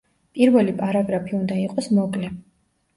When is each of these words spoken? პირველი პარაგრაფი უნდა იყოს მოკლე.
პირველი 0.37 0.73
პარაგრაფი 0.79 1.37
უნდა 1.43 1.61
იყოს 1.67 1.95
მოკლე. 2.01 2.37